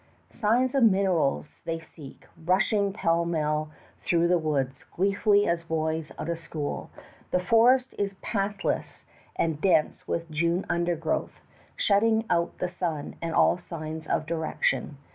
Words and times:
Signs 0.31 0.73
of 0.73 0.81
minerals 0.83 1.61
they 1.63 1.77
seek, 1.79 2.25
rushing 2.35 2.91
pellmell 2.91 3.69
through 3.99 4.27
the 4.29 4.39
woods, 4.39 4.83
gleeful 4.95 5.47
as 5.47 5.61
boys 5.61 6.11
out 6.17 6.27
of 6.27 6.39
school. 6.39 6.89
The 7.29 7.39
forest 7.39 7.93
is 7.99 8.15
pathless 8.15 9.05
and 9.35 9.61
dense 9.61 10.07
with 10.07 10.31
June 10.31 10.65
undergrowth, 10.71 11.39
shutting 11.75 12.25
out 12.31 12.57
the 12.57 12.67
sun 12.67 13.15
and 13.21 13.35
all 13.35 13.59
sign 13.59 14.01
of 14.09 14.25
direction. 14.25 14.97